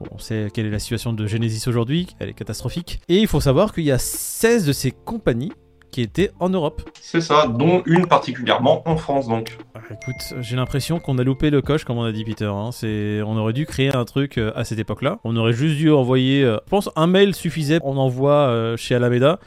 Bon, 0.00 0.08
on 0.12 0.18
sait 0.18 0.48
quelle 0.52 0.66
est 0.66 0.70
la 0.70 0.78
situation 0.78 1.12
de 1.14 1.26
Genesis 1.26 1.68
aujourd'hui, 1.68 2.08
elle 2.18 2.28
est 2.28 2.34
catastrophique. 2.34 3.00
Et 3.08 3.18
il 3.18 3.26
faut 3.26 3.40
savoir 3.40 3.72
qu'il 3.72 3.84
y 3.84 3.92
a 3.92 3.98
16 3.98 4.66
de 4.66 4.72
ces 4.72 4.90
compagnies 4.90 5.52
qui 5.90 6.02
étaient 6.02 6.30
en 6.40 6.48
Europe. 6.48 6.82
C'est 7.00 7.20
ça, 7.20 7.46
dont 7.46 7.82
une 7.86 8.06
particulièrement 8.06 8.82
en 8.88 8.96
France 8.96 9.28
donc. 9.28 9.56
Ah, 9.74 9.80
écoute, 9.90 10.34
j'ai 10.40 10.56
l'impression 10.56 10.98
qu'on 11.00 11.18
a 11.18 11.24
loupé 11.24 11.50
le 11.50 11.62
coche, 11.62 11.84
comme 11.84 11.98
on 11.98 12.04
a 12.04 12.12
dit 12.12 12.24
Peter. 12.24 12.44
hein. 12.46 12.70
C'est, 12.72 13.22
on 13.22 13.36
aurait 13.36 13.52
dû 13.52 13.66
créer 13.66 13.94
un 13.94 14.04
truc 14.04 14.38
euh, 14.38 14.52
à 14.54 14.64
cette 14.64 14.78
époque-là. 14.78 15.18
On 15.24 15.36
aurait 15.36 15.52
juste 15.52 15.76
dû 15.76 15.90
envoyer, 15.90 16.42
euh, 16.44 16.56
je 16.66 16.70
pense, 16.70 16.90
un 16.96 17.06
mail 17.06 17.34
suffisait. 17.34 17.78
On 17.82 17.96
envoie 17.96 18.48
euh, 18.48 18.76
chez 18.76 18.94
Alameda 18.94 19.38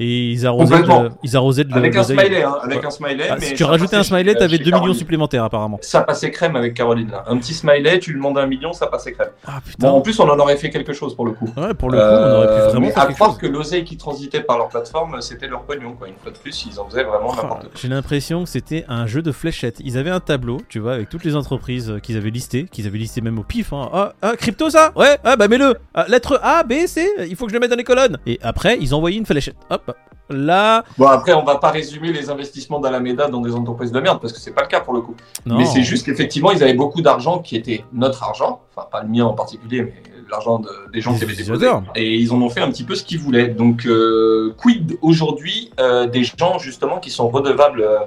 et 0.00 0.30
ils 0.30 0.46
arrosaient, 0.46 0.80
de, 0.82 1.10
ils 1.22 1.36
arrosaient 1.36 1.64
de 1.64 1.74
Avec 1.74 1.96
un 1.96 2.02
smiley, 2.04 2.42
hein, 2.42 2.56
avec 2.62 2.80
Ouais. 2.80 2.86
un 2.86 2.90
smiley. 2.90 3.24
Ah, 3.30 3.36
mais 3.38 3.46
si 3.46 3.54
tu 3.54 3.64
rajoutais 3.64 3.96
un 3.96 4.02
smiley, 4.02 4.34
t'avais 4.34 4.56
chez 4.58 4.64
2 4.64 4.70
millions 4.70 4.94
supplémentaires 4.94 5.44
apparemment. 5.44 5.78
Ça 5.82 6.02
passait 6.02 6.30
crème 6.30 6.56
avec 6.56 6.74
Caroline 6.74 7.10
là. 7.10 7.24
Un 7.26 7.36
petit 7.38 7.54
smiley, 7.54 7.98
tu 7.98 8.10
lui 8.12 8.16
demandais 8.18 8.40
un 8.40 8.46
million, 8.46 8.72
ça 8.72 8.86
passait 8.86 9.12
crème. 9.12 9.30
Ah 9.46 9.60
putain. 9.64 9.88
Bon, 9.88 9.94
en 9.96 10.00
plus, 10.00 10.18
on 10.20 10.28
en 10.28 10.38
aurait 10.38 10.56
fait 10.56 10.70
quelque 10.70 10.92
chose 10.92 11.14
pour 11.16 11.26
le 11.26 11.32
coup. 11.32 11.48
Ouais, 11.56 11.74
pour 11.74 11.90
le 11.90 11.98
coup, 11.98 12.04
on 12.04 12.36
aurait 12.36 12.46
pu 12.46 12.52
Euh, 12.52 12.68
vraiment 12.68 12.86
mais 12.86 12.92
faire 12.92 13.02
à 13.02 13.06
quelque 13.06 13.14
croire 13.16 13.30
chose. 13.30 13.38
que 13.40 13.46
l'oseille 13.46 13.84
qui 13.84 13.96
transitait 13.96 14.40
par 14.40 14.58
leur 14.58 14.68
plateforme, 14.68 15.20
c'était 15.20 15.48
leur 15.48 15.62
pognon, 15.62 15.92
quoi. 15.92 16.08
Une 16.08 16.14
fois 16.22 16.30
de 16.32 16.38
plus, 16.38 16.66
ils 16.70 16.78
en 16.78 16.86
faisaient 16.88 17.04
vraiment 17.04 17.30
Ah, 17.32 17.42
n'importe 17.42 17.60
quoi. 17.62 17.70
J'ai 17.74 17.88
l'impression 17.88 18.44
que 18.44 18.48
c'était 18.50 18.84
un 18.88 19.06
jeu 19.06 19.22
de 19.22 19.32
fléchettes. 19.32 19.80
Ils 19.84 19.98
avaient 19.98 20.10
un 20.10 20.20
tableau, 20.20 20.58
tu 20.68 20.78
vois, 20.78 20.94
avec 20.94 21.08
toutes 21.08 21.24
les 21.24 21.34
entreprises 21.36 21.90
euh, 21.90 21.98
qu'ils 21.98 22.16
avaient 22.16 22.30
listées, 22.30 22.66
qu'ils 22.70 22.86
avaient 22.86 22.98
listées 22.98 23.20
même 23.20 23.38
au 23.38 23.42
pif. 23.42 23.72
Hein. 23.72 23.88
Ah, 23.92 24.12
ah, 24.22 24.36
crypto 24.36 24.70
ça? 24.70 24.92
Ouais, 24.96 25.18
ah 25.24 25.36
bah 25.36 25.48
mets-le. 25.48 25.74
Ah, 25.94 26.04
lettre 26.08 26.38
A, 26.42 26.62
B, 26.62 26.86
C, 26.86 27.08
il 27.28 27.34
faut 27.36 27.46
que 27.46 27.50
je 27.50 27.54
le 27.54 27.60
mette 27.60 27.70
dans 27.70 27.76
les 27.76 27.84
colonnes. 27.84 28.18
Et 28.26 28.38
après, 28.42 28.78
ils 28.80 28.94
envoyaient 28.94 29.16
une 29.18 29.26
fléchette. 29.26 29.56
Hop, 29.70 29.87
là. 30.30 30.84
Bon, 30.96 31.06
après, 31.06 31.32
on 31.34 31.44
va 31.44 31.56
pas 31.56 31.70
résumer 31.70 32.12
les 32.12 32.30
investissements 32.30 32.80
d'Alameda 32.80 33.28
dans 33.28 33.40
des 33.40 33.54
entreprises 33.54 33.92
de 33.92 34.00
merde, 34.00 34.20
parce 34.20 34.32
que 34.32 34.38
c'est 34.40 34.52
pas 34.54 34.62
le 34.62 34.68
cas 34.68 34.80
pour 34.80 34.94
le 34.94 35.00
coup. 35.00 35.14
Non. 35.46 35.58
Mais 35.58 35.64
c'est 35.64 35.82
juste 35.82 36.06
qu'effectivement, 36.06 36.50
ils 36.52 36.62
avaient 36.62 36.74
beaucoup 36.74 37.00
d'argent 37.02 37.38
qui 37.38 37.56
était 37.56 37.84
notre 37.92 38.22
argent, 38.22 38.60
enfin 38.74 38.86
pas 38.90 39.02
le 39.02 39.08
mien 39.08 39.24
en 39.24 39.34
particulier, 39.34 39.82
mais 39.82 39.94
l'argent 40.30 40.58
de- 40.58 40.68
des 40.92 41.00
gens 41.00 41.12
Des 41.12 41.18
qui 41.18 41.24
avaient 41.24 41.34
déposé. 41.34 41.66
Et 41.94 42.16
ils 42.16 42.32
en 42.32 42.42
ont 42.42 42.50
fait 42.50 42.60
un 42.60 42.70
petit 42.70 42.84
peu 42.84 42.94
ce 42.94 43.02
qu'ils 43.02 43.18
voulaient. 43.18 43.48
Donc, 43.48 43.86
euh, 43.86 44.52
quid 44.58 44.98
aujourd'hui 45.00 45.70
euh, 45.80 46.06
des 46.06 46.22
gens 46.24 46.58
justement 46.58 46.98
qui 46.98 47.10
sont 47.10 47.28
redevables 47.30 47.80
euh, 47.80 47.98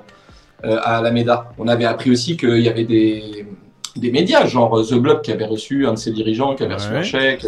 euh, 0.66 0.78
à 0.84 0.98
Alameda? 0.98 1.52
On 1.58 1.68
avait 1.68 1.86
appris 1.86 2.12
aussi 2.12 2.38
qu'il 2.38 2.60
y 2.60 2.70
avait 2.70 2.84
des, 2.84 3.48
des 3.96 4.12
médias, 4.12 4.46
genre 4.46 4.86
The 4.88 4.94
Blob 4.96 5.22
qui 5.24 5.32
avait 5.32 5.46
reçu 5.48 5.88
un 5.88 5.94
de 5.94 5.98
ses 5.98 6.12
dirigeants, 6.12 6.54
qui 6.54 6.62
avait 6.64 6.76
reçu 6.76 6.90
un 6.90 7.02
chèque. 7.02 7.46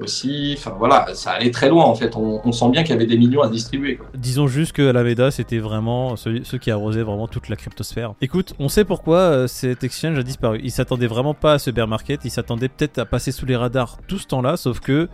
Aussi, 0.00 0.54
enfin 0.58 0.74
voilà, 0.78 1.06
ça 1.14 1.32
allait 1.32 1.50
très 1.50 1.68
loin 1.68 1.84
en 1.84 1.94
fait. 1.94 2.16
On, 2.16 2.40
on 2.44 2.52
sent 2.52 2.70
bien 2.70 2.82
qu'il 2.82 2.92
y 2.92 2.96
avait 2.96 3.06
des 3.06 3.18
millions 3.18 3.42
à 3.42 3.48
distribuer. 3.48 3.96
Quoi. 3.96 4.06
Disons 4.14 4.46
juste 4.48 4.72
que 4.72 4.88
Alameda, 4.88 5.30
c'était 5.30 5.58
vraiment 5.58 6.16
ceux, 6.16 6.42
ceux 6.44 6.58
qui 6.58 6.70
arrosaient 6.70 7.02
vraiment 7.02 7.28
toute 7.28 7.48
la 7.48 7.56
cryptosphère. 7.56 8.14
Écoute, 8.20 8.54
on 8.58 8.68
sait 8.68 8.84
pourquoi 8.84 9.18
euh, 9.18 9.46
cet 9.46 9.84
exchange 9.84 10.18
a 10.18 10.22
disparu. 10.22 10.60
Ils 10.62 10.70
s'attendaient 10.70 11.06
vraiment 11.06 11.34
pas 11.34 11.54
à 11.54 11.58
ce 11.58 11.70
bear 11.70 11.86
market. 11.88 12.20
Ils 12.24 12.30
s'attendaient 12.30 12.68
peut-être 12.68 12.98
à 12.98 13.04
passer 13.04 13.32
sous 13.32 13.44
les 13.46 13.56
radars 13.56 13.98
tout 14.08 14.18
ce 14.18 14.26
temps-là, 14.28 14.56
sauf 14.56 14.80
que, 14.80 15.08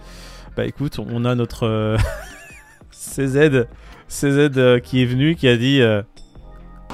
bah 0.57 0.65
écoute, 0.67 0.99
on 0.99 1.25
a 1.25 1.35
notre 1.35 1.67
euh, 1.67 1.97
CZ, 2.91 3.67
CZ 4.09 4.51
euh, 4.57 4.79
qui 4.81 5.03
est 5.03 5.07
venu, 5.07 5.35
qui 5.35 5.49
a 5.49 5.57
dit. 5.57 5.81
euh, 5.83 6.03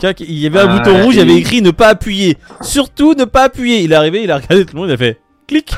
Tiens, 0.01 0.13
il 0.19 0.33
y 0.39 0.47
avait 0.47 0.59
un 0.59 0.69
Ah, 0.69 0.79
bouton 0.79 1.03
rouge, 1.05 1.15
il 1.15 1.19
y 1.19 1.21
avait 1.23 1.37
écrit 1.37 1.63
ne 1.63 1.71
pas 1.71 1.89
appuyer. 1.89 2.37
Surtout 2.63 3.15
ne 3.15 3.25
pas 3.25 3.45
appuyer. 3.45 3.83
Il 3.83 3.93
est 3.93 3.95
arrivé, 3.95 4.25
il 4.25 4.31
a 4.33 4.37
regardé 4.39 4.65
tout 4.67 4.75
le 4.75 4.81
monde, 4.81 4.91
il 4.91 4.95
a 4.95 4.97
fait 4.97 5.21
clic. 5.47 5.73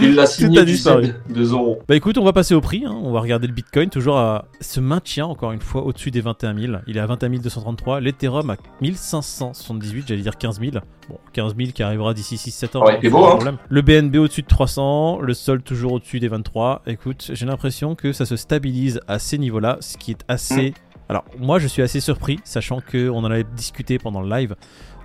Il 0.00 0.14
l'a 0.14 0.22
a 0.22 0.26
signé 0.26 0.60
du 0.64 0.72
disparu. 0.72 1.06
CED 1.06 1.14
de 1.34 1.44
Zoro. 1.44 1.78
Bah 1.88 1.96
écoute, 1.96 2.16
on 2.18 2.24
va 2.24 2.32
passer 2.32 2.54
au 2.54 2.60
prix. 2.60 2.84
hein. 2.86 2.96
On 3.02 3.12
va 3.12 3.20
regarder 3.20 3.46
le 3.46 3.52
Bitcoin 3.52 3.90
toujours 3.90 4.18
à 4.18 4.46
se 4.60 4.80
maintient 4.80 5.26
encore 5.26 5.52
une 5.52 5.60
fois 5.60 5.82
au-dessus 5.82 6.10
des 6.10 6.20
21 6.20 6.56
000. 6.58 6.72
Il 6.86 6.96
est 6.96 7.00
à 7.00 7.06
21 7.06 7.30
233. 7.40 8.00
L'Ethereum 8.00 8.50
à 8.50 8.56
1578, 8.80 10.04
j'allais 10.08 10.22
dire 10.22 10.38
15 10.38 10.60
000. 10.60 10.72
Bon, 11.08 11.18
15 11.32 11.56
000 11.56 11.70
qui 11.72 11.82
arrivera 11.82 12.14
d'ici 12.14 12.36
6-7 12.36 12.76
ans. 12.76 12.84
Ouais, 12.84 12.98
hein, 13.04 13.10
beau, 13.10 13.24
hein. 13.24 13.58
Le 13.68 13.82
BNB 13.82 14.16
au-dessus 14.16 14.42
de 14.42 14.46
300. 14.46 15.20
Le 15.20 15.34
Sol 15.34 15.62
toujours 15.62 15.92
au-dessus 15.94 16.20
des 16.20 16.28
23. 16.28 16.82
Écoute, 16.86 17.30
j'ai 17.32 17.46
l'impression 17.46 17.94
que 17.94 18.12
ça 18.12 18.26
se 18.26 18.36
stabilise 18.36 19.00
à 19.08 19.18
ces 19.18 19.38
niveaux-là, 19.38 19.78
ce 19.80 19.96
qui 19.96 20.12
est 20.12 20.24
assez. 20.28 20.74
Alors, 21.08 21.24
moi, 21.40 21.58
je 21.58 21.66
suis 21.66 21.82
assez 21.82 21.98
surpris, 21.98 22.38
sachant 22.44 22.80
qu'on 22.80 23.24
en 23.24 23.24
avait 23.24 23.42
discuté 23.56 23.98
pendant 23.98 24.20
le 24.20 24.30
live. 24.30 24.54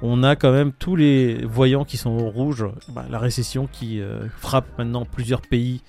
On 0.02 0.24
a 0.24 0.36
quand 0.36 0.52
même 0.52 0.72
tous 0.78 0.96
les 0.96 1.36
voyants 1.46 1.86
qui 1.86 1.98
sont 1.98 2.12
au 2.12 2.30
rouge. 2.30 2.66
Bah, 2.90 3.06
la 3.10 3.20
récession 3.20 3.68
qui 3.72 4.02
euh, 4.02 4.20
frappe 4.40 4.66
maintenant 4.78 5.06
plusieurs 5.06 5.42
pays, 5.42 5.82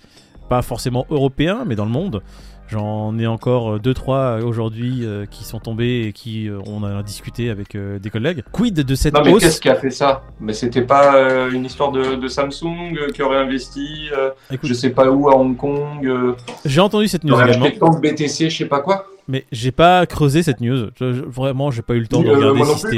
pas 0.49 0.63
forcément 0.63 1.07
européens, 1.11 1.65
mais 1.67 1.75
dans 1.75 1.85
le 1.85 1.91
monde. 1.91 2.23
J'en 2.69 3.17
ai 3.17 3.29
encore 3.29 3.79
2-3 3.79 4.43
aujourd'hui 4.43 5.05
euh, 5.05 5.25
qui 5.25 5.45
sont 5.45 5.61
tombés 5.61 6.07
et 6.09 6.13
qui 6.13 6.49
euh, 6.49 6.59
on 6.67 6.83
a 6.83 7.01
discuté 7.05 7.49
avec 7.49 7.77
euh, 7.77 8.01
des 8.01 8.11
collègues. 8.11 8.43
Quid 8.51 8.75
de 8.75 8.95
cette 8.97 9.15
Non 9.15 9.21
mais 9.25 9.33
hausse 9.35 9.43
qu'est-ce 9.45 9.61
qui 9.61 9.69
a 9.69 9.77
fait 9.77 9.91
ça? 9.91 10.23
Mais 10.41 10.53
c'était 10.53 10.83
pas 10.83 11.15
euh, 11.15 11.51
une 11.53 11.65
histoire 11.65 11.93
de, 11.93 12.17
de 12.17 12.27
Samsung 12.27 12.97
euh, 12.99 13.11
qui 13.13 13.23
aurait 13.23 13.37
investi, 13.39 14.09
euh, 14.17 14.31
Écoute, 14.51 14.69
je 14.69 14.75
sais 14.75 14.91
pas 14.91 15.09
où 15.11 15.29
à 15.29 15.37
Hong 15.37 15.57
Kong, 15.57 16.05
euh, 16.07 16.35
J'ai 16.65 16.81
entendu 16.81 17.07
cette 17.07 17.23
news 17.23 17.41
également, 17.41 17.67
tant 17.79 17.91
de 17.91 18.01
BTC, 18.01 18.51
je 18.51 18.57
sais 18.57 18.65
pas 18.67 18.81
quoi. 18.81 19.07
mais 19.29 19.45
j'ai 19.53 19.71
pas 19.71 20.05
creusé 20.07 20.43
cette 20.43 20.61
news. 20.61 20.89
Je- 20.99 21.13
je- 21.13 21.23
vraiment, 21.23 21.71
j'ai 21.71 21.83
pas 21.83 21.95
eu 21.95 22.01
le 22.01 22.09
temps 22.09 22.21
de 22.23 22.27
Euh, 22.29 22.51
regarder 22.51 22.65
si 22.65 22.79
c'était. 22.81 22.97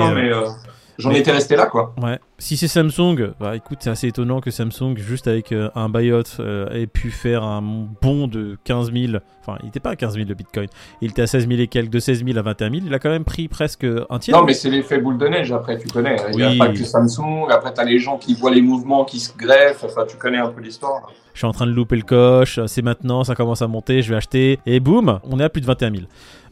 J'en 0.99 1.11
étais 1.13 1.31
resté 1.33 1.57
là 1.57 1.67
quoi. 1.67 1.95
Ouais. 2.03 2.19
Si 2.39 2.57
c'est 2.57 2.69
Samsung, 2.69 3.33
bah 3.41 3.57
écoute, 3.57 3.79
c'est 3.81 3.91
assez 3.91 4.07
étonnant 4.09 4.41
que 4.41 4.51
Samsung, 4.51 4.97
juste 4.97 5.27
avec 5.27 5.51
euh, 5.53 5.71
un 5.75 5.89
buyout, 5.89 6.23
euh, 6.41 6.69
ait 6.71 6.87
pu 6.87 7.11
faire 7.11 7.43
un 7.43 7.61
bond 7.63 8.29
de 8.29 8.57
15 8.65 8.93
000. 8.93 9.13
Enfin, 9.41 9.59
il 9.63 9.69
était 9.71 9.81
pas 9.81 9.91
à 9.91 9.97
15 9.97 10.15
000 10.15 10.29
le 10.29 10.35
Bitcoin. 10.35 10.69
Il 11.01 11.11
était 11.11 11.23
à 11.23 11.27
16 11.27 11.49
000 11.49 11.61
et 11.61 11.67
quelques, 11.67 11.91
de 11.91 11.99
16 11.99 12.25
000 12.25 12.39
à 12.39 12.43
21 12.43 12.71
000. 12.71 12.83
Il 12.87 12.95
a 12.95 12.99
quand 13.01 13.11
même 13.11 13.25
pris 13.25 13.49
presque 13.49 13.85
un 14.11 14.19
tiers. 14.19 14.37
Non 14.37 14.45
mais 14.45 14.53
c'est 14.55 14.71
l'effet 14.71 14.99
boule 14.99 15.19
de 15.19 15.27
neige 15.27 15.51
après, 15.53 15.79
tu 15.79 15.89
connais. 15.89 16.17
Il 16.33 16.37
n'y 16.39 16.45
Oui. 16.47 16.61
a 16.61 16.67
pas 16.67 16.73
que 16.73 16.85
Samsung, 16.85 17.47
après 17.51 17.73
t'as 17.75 17.85
les 17.85 17.99
gens 17.99 18.19
qui 18.19 18.35
voient 18.35 18.51
les 18.53 18.63
mouvements 18.63 19.05
qui 19.05 19.19
se 19.19 19.37
greffent, 19.37 19.83
enfin 19.85 20.05
tu 20.09 20.17
connais 20.17 20.39
un 20.39 20.49
peu 20.51 20.61
l'histoire. 20.61 21.11
Je 21.35 21.39
suis 21.39 21.47
en 21.47 21.53
train 21.53 21.67
de 21.67 21.73
louper 21.73 21.97
le 21.97 22.03
coche. 22.03 22.59
C'est 22.67 22.83
maintenant, 22.83 23.23
ça 23.25 23.35
commence 23.37 23.63
à 23.63 23.69
monter. 23.69 24.03
Je 24.03 24.11
vais 24.11 24.17
acheter. 24.17 24.59
Et 24.67 24.81
boum, 24.81 25.21
on 25.25 25.39
est 25.41 25.45
à 25.45 25.49
plus 25.49 25.61
de 25.61 25.67
21 25.67 25.91
000. 25.93 26.03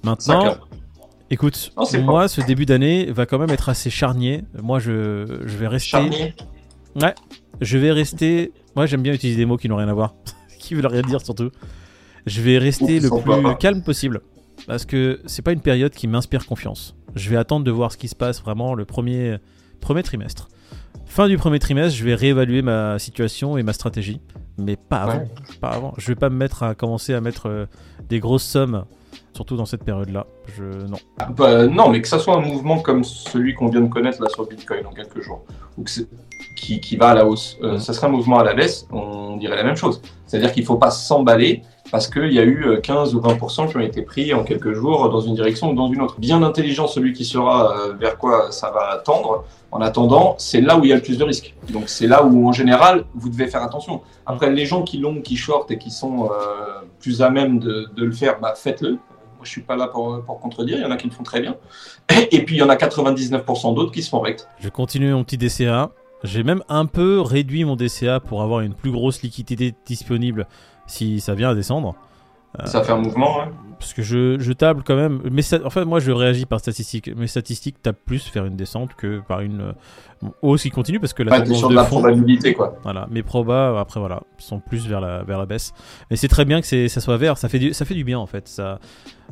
Maintenant. 0.04 0.54
Écoute, 1.30 1.72
Non, 1.76 2.02
moi, 2.02 2.28
ce 2.28 2.40
début 2.40 2.66
d'année 2.66 3.10
va 3.10 3.26
quand 3.26 3.38
même 3.38 3.50
être 3.50 3.68
assez 3.68 3.90
charnier. 3.90 4.44
Moi, 4.62 4.78
je, 4.78 5.40
je 5.44 5.56
vais 5.56 5.68
rester. 5.68 5.88
Charnier. 5.90 6.34
Je 7.60 7.78
vais 7.78 7.92
rester. 7.92 8.52
Moi, 8.74 8.86
j'aime 8.86 9.02
bien 9.02 9.12
utiliser 9.12 9.38
des 9.38 9.46
mots 9.46 9.56
qui 9.56 9.68
n'ont 9.68 9.76
rien 9.76 9.88
à 9.88 9.94
voir, 9.94 10.14
qui 10.58 10.74
veulent 10.74 10.86
rien 10.86 11.02
dire 11.02 11.20
surtout. 11.20 11.50
Je 12.26 12.40
vais 12.42 12.58
rester 12.58 13.00
le 13.00 13.08
plus 13.08 13.56
calme 13.58 13.82
possible 13.82 14.20
parce 14.66 14.84
que 14.84 15.20
c'est 15.26 15.42
pas 15.42 15.52
une 15.52 15.60
période 15.60 15.92
qui 15.92 16.08
m'inspire 16.08 16.44
confiance. 16.46 16.96
Je 17.14 17.30
vais 17.30 17.36
attendre 17.36 17.64
de 17.64 17.70
voir 17.70 17.92
ce 17.92 17.96
qui 17.96 18.08
se 18.08 18.16
passe 18.16 18.42
vraiment 18.42 18.74
le 18.74 18.84
premier 18.84 19.38
premier 19.80 20.02
trimestre. 20.02 20.48
Fin 21.16 21.28
du 21.28 21.38
premier 21.38 21.58
trimestre, 21.58 21.96
je 21.98 22.04
vais 22.04 22.14
réévaluer 22.14 22.60
ma 22.60 22.98
situation 22.98 23.56
et 23.56 23.62
ma 23.62 23.72
stratégie, 23.72 24.20
mais 24.58 24.76
pas 24.76 24.98
avant. 24.98 25.16
Ouais. 25.20 25.28
Pas 25.62 25.70
avant. 25.70 25.94
Je 25.96 26.08
vais 26.08 26.14
pas 26.14 26.28
me 26.28 26.36
mettre 26.36 26.62
à 26.62 26.74
commencer 26.74 27.14
à 27.14 27.22
mettre 27.22 27.48
euh, 27.48 27.64
des 28.10 28.20
grosses 28.20 28.44
sommes, 28.44 28.84
surtout 29.32 29.56
dans 29.56 29.64
cette 29.64 29.82
période-là. 29.82 30.26
Je 30.58 30.64
non. 30.64 30.98
Ah, 31.18 31.30
bah, 31.34 31.68
non, 31.68 31.88
mais 31.88 32.02
que 32.02 32.08
ça 32.08 32.18
soit 32.18 32.36
un 32.36 32.42
mouvement 32.42 32.80
comme 32.80 33.02
celui 33.02 33.54
qu'on 33.54 33.68
vient 33.68 33.80
de 33.80 33.88
connaître 33.88 34.20
là 34.20 34.28
sur 34.28 34.46
Bitcoin 34.46 34.84
en 34.84 34.92
quelques 34.92 35.22
jours, 35.22 35.46
ou 35.78 35.84
que 35.84 35.90
qui, 36.54 36.80
qui 36.80 36.96
va 36.96 37.08
à 37.08 37.14
la 37.14 37.26
hausse, 37.26 37.56
euh, 37.62 37.78
ça 37.78 37.94
serait 37.94 38.08
un 38.08 38.10
mouvement 38.10 38.38
à 38.38 38.44
la 38.44 38.52
baisse, 38.52 38.86
on 38.92 39.38
dirait 39.38 39.56
la 39.56 39.64
même 39.64 39.76
chose. 39.76 40.02
C'est-à-dire 40.26 40.52
qu'il 40.52 40.66
faut 40.66 40.76
pas 40.76 40.90
s'emballer 40.90 41.62
parce 41.90 42.08
qu'il 42.08 42.32
y 42.32 42.38
a 42.38 42.42
eu 42.42 42.64
euh, 42.66 42.80
15 42.80 43.14
ou 43.14 43.20
20% 43.20 43.68
qui 43.68 43.76
ont 43.76 43.80
été 43.80 44.02
pris 44.02 44.34
en 44.34 44.42
quelques 44.42 44.72
jours 44.72 45.08
dans 45.08 45.20
une 45.20 45.34
direction 45.34 45.70
ou 45.70 45.74
dans 45.74 45.92
une 45.92 46.00
autre. 46.00 46.18
Bien 46.18 46.42
intelligent 46.42 46.86
celui 46.86 47.12
qui 47.12 47.24
saura 47.24 47.76
euh, 47.76 47.92
vers 47.94 48.18
quoi 48.18 48.50
ça 48.50 48.70
va 48.70 48.96
tendre. 49.04 49.44
En 49.72 49.80
attendant, 49.80 50.36
c'est 50.38 50.60
là 50.60 50.78
où 50.78 50.84
il 50.84 50.90
y 50.90 50.92
a 50.92 50.96
le 50.96 51.02
de 51.14 51.24
risques. 51.24 51.54
Donc 51.70 51.88
c'est 51.88 52.06
là 52.06 52.24
où 52.24 52.48
en 52.48 52.52
général 52.52 53.04
vous 53.14 53.28
devez 53.28 53.46
faire 53.46 53.62
attention. 53.62 54.02
Après 54.26 54.50
les 54.50 54.66
gens 54.66 54.82
qui 54.82 54.98
l'ont, 54.98 55.20
qui 55.20 55.36
shortent 55.36 55.70
et 55.70 55.78
qui 55.78 55.90
sont 55.90 56.24
euh, 56.24 56.28
plus 57.00 57.22
à 57.22 57.30
même 57.30 57.58
de, 57.58 57.88
le 57.96 58.12
faire, 58.12 58.40
bah, 58.40 58.54
faites-le. 58.56 58.92
Moi 58.92 59.44
je 59.44 59.50
suis 59.50 59.62
pas 59.62 59.76
là 59.76 59.86
pour, 59.88 60.22
pour 60.24 60.40
contredire, 60.40 60.78
il 60.78 60.82
y 60.82 60.84
en 60.84 60.90
a 60.90 60.96
qui 60.96 61.06
le 61.06 61.12
font 61.12 61.22
très 61.22 61.40
bien. 61.40 61.56
Et, 62.32 62.44
puis 62.44 62.56
il 62.56 62.58
y 62.58 62.62
en 62.62 62.68
a 62.68 62.76
99% 62.76 63.74
d'autres 63.74 63.92
qui 63.92 64.02
se 64.02 64.08
font 64.08 64.20
rects. 64.20 64.48
Je 64.58 64.68
continue 64.68 65.12
mon 65.12 65.24
petit 65.24 65.38
DCA. 65.38 65.90
J'ai 66.24 66.42
même 66.42 66.62
un 66.68 66.86
peu 66.86 67.20
réduit 67.20 67.64
mon 67.64 67.76
DCA 67.76 68.20
pour 68.20 68.42
avoir 68.42 68.60
une 68.60 68.74
plus 68.74 68.90
grosse 68.90 69.22
liquidité 69.22 69.74
disponible 69.84 70.46
si 70.86 71.20
ça 71.20 71.34
vient 71.34 71.50
à 71.50 71.54
descendre. 71.54 71.94
Ça 72.64 72.82
fait 72.82 72.92
un 72.92 72.98
mouvement, 72.98 73.38
ouais. 73.38 73.44
Parce 73.78 73.92
que 73.92 74.02
je, 74.02 74.38
je 74.38 74.52
table 74.52 74.82
quand 74.86 74.96
même. 74.96 75.20
Mais 75.30 75.42
en 75.62 75.70
fait, 75.70 75.84
moi, 75.84 76.00
je 76.00 76.10
réagis 76.10 76.46
par 76.46 76.60
statistiques. 76.60 77.14
Mes 77.14 77.26
statistiques 77.26 77.82
tapent 77.82 78.04
plus 78.04 78.26
faire 78.26 78.46
une 78.46 78.56
descente 78.56 78.94
que 78.94 79.20
par 79.20 79.40
une 79.40 79.60
euh, 79.60 80.28
hausse 80.40 80.62
qui 80.62 80.70
continue 80.70 80.98
parce 80.98 81.12
que 81.12 81.22
la 81.22 81.38
ouais, 81.38 81.54
sur 81.54 81.68
de, 81.68 81.74
la 81.74 81.84
probabilité, 81.84 82.54
quoi. 82.54 82.78
Voilà. 82.82 83.06
Mes 83.10 83.22
probas, 83.22 83.78
après, 83.78 84.00
voilà, 84.00 84.22
sont 84.38 84.60
plus 84.60 84.88
vers 84.88 85.00
la, 85.00 85.22
vers 85.24 85.38
la 85.38 85.46
baisse. 85.46 85.74
Mais 86.10 86.16
c'est 86.16 86.28
très 86.28 86.44
bien 86.44 86.62
que 86.62 86.88
ça 86.88 87.00
soit 87.00 87.16
vert. 87.18 87.36
Ça 87.36 87.48
fait, 87.48 87.58
du, 87.58 87.74
ça 87.74 87.84
fait 87.84 87.94
du 87.94 88.04
bien, 88.04 88.18
en 88.18 88.26
fait. 88.26 88.48
Ça... 88.48 88.78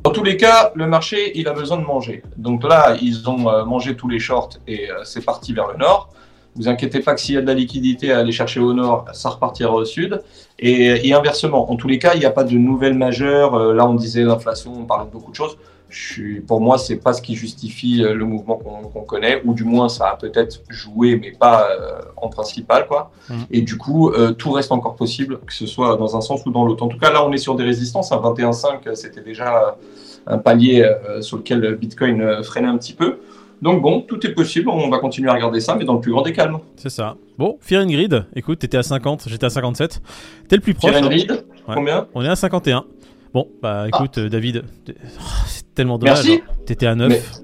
Dans 0.03 0.11
tous 0.11 0.25
les 0.25 0.37
cas, 0.37 0.73
le 0.75 0.87
marché, 0.87 1.39
il 1.39 1.49
a 1.49 1.53
besoin 1.53 1.79
de 1.79 1.85
manger. 1.85 2.23
Donc 2.37 2.65
là, 2.65 2.97
ils 3.01 3.29
ont 3.29 3.49
euh, 3.49 3.65
mangé 3.65 3.97
tous 3.97 4.09
les 4.09 4.19
shorts 4.19 4.59
et 4.67 4.91
euh, 4.91 5.05
c'est 5.05 5.25
parti 5.25 5.55
vers 5.55 5.69
le 5.69 5.79
nord. 5.79 6.11
Vous 6.57 6.69
inquiétez 6.69 7.01
pas 7.01 7.15
que 7.15 7.21
s'il 7.21 7.35
y 7.35 7.39
a 7.39 7.41
de 7.41 7.47
la 7.47 7.55
liquidité 7.55 8.13
à 8.13 8.21
aller 8.21 8.33
chercher 8.33 8.61
au 8.61 8.73
nord, 8.73 9.07
ça 9.13 9.31
repartira 9.31 9.73
au 9.73 9.85
sud. 9.85 10.23
Et, 10.59 11.13
inversement, 11.13 11.71
en 11.71 11.77
tous 11.77 11.89
les 11.89 11.99
cas, 11.99 12.15
il 12.15 12.21
n'y 12.21 12.27
a 12.27 12.31
pas 12.31 12.45
de 12.45 12.57
nouvelles 12.57 12.95
majeures. 12.95 13.55
Euh, 13.55 13.75
là, 13.75 13.89
on 13.89 13.95
disait 13.95 14.23
l'inflation, 14.23 14.73
on 14.73 14.85
parlait 14.85 15.07
de 15.07 15.11
beaucoup 15.11 15.33
de 15.33 15.37
choses. 15.37 15.59
Je 15.89 16.13
suis, 16.13 16.41
pour 16.41 16.61
moi, 16.61 16.79
c'est 16.79 16.97
pas 16.97 17.13
ce 17.13 17.23
qui 17.23 17.35
justifie 17.35 18.05
euh, 18.05 18.15
le 18.15 18.25
mouvement 18.25 18.57
qu'on 18.57 19.03
connaît, 19.03 19.43
ou 19.45 19.53
du 19.53 19.65
moins 19.65 19.89
ça 19.89 20.11
a 20.11 20.17
peut-être 20.17 20.63
joué, 20.69 21.17
mais 21.17 21.33
pas 21.33 21.69
euh, 21.71 22.01
en 22.17 22.29
principal, 22.29 22.87
quoi. 22.87 23.11
Mmh. 23.29 23.35
Et 23.51 23.63
du 23.63 23.77
coup, 23.77 24.13
tout 24.39 24.53
reste 24.53 24.73
encore 24.73 24.97
possible, 24.97 25.41
que 25.41 25.53
ce 25.53 25.67
soit 25.67 25.97
dans 25.97 26.17
un 26.17 26.21
sens 26.21 26.47
ou 26.47 26.51
dans 26.51 26.65
l'autre. 26.65 26.85
En 26.85 26.89
tout 26.89 26.99
cas, 26.99 27.11
là, 27.11 27.25
on 27.25 27.33
est 27.33 27.39
sur 27.39 27.57
des 27.57 27.65
résistances. 27.65 28.13
Un 28.13 28.17
21,5, 28.17 28.95
c'était 28.95 29.23
déjà 29.23 29.77
un 30.27 30.39
palier 30.39 30.89
sur 31.21 31.37
lequel 31.37 31.75
Bitcoin 31.75 32.43
freinait 32.43 32.69
un 32.69 32.79
petit 32.79 32.95
peu. 32.95 33.19
Donc 33.63 33.83
bon, 33.83 34.03
tout 34.03 34.25
est 34.27 34.33
possible, 34.33 34.69
on 34.69 34.91
va 34.91 34.99
continuer 34.99 35.31
à 35.31 35.35
regarder 35.35 35.61
ça, 35.61 35.75
mais 35.75 35.85
dans 35.85 35.95
le 35.95 36.01
plus 36.01 36.13
grand 36.13 36.23
des 36.23 36.33
calmes. 36.33 36.59
C'est 36.77 36.91
ça. 36.91 37.17
Bon, 37.39 37.57
Fear 37.61 37.87
Grid, 37.87 38.27
écoute, 38.37 38.59
t'étais 38.59 38.77
à 38.77 38.83
50, 38.83 39.25
j'étais 39.27 39.47
à 39.47 39.51
57. 39.51 40.03
T'es 40.49 40.57
le 40.57 40.63
plus 40.63 40.75
proche. 40.75 40.93
Fear 40.93 41.09
Grid, 41.09 41.45
combien 41.67 42.07
On 42.15 42.23
est 42.23 42.29
à 42.29 42.37
51. 42.37 42.85
Bon, 43.33 43.49
bah 43.61 43.87
écoute, 43.89 44.19
ah. 44.19 44.29
David, 44.29 44.65
oh, 44.89 44.93
c'est 45.47 45.75
tellement 45.75 45.99
dommage. 45.99 46.25
Merci. 46.25 46.43
T'étais 46.67 46.87
à 46.87 46.95
9. 46.95 47.41